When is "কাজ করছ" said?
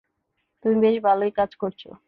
1.31-1.81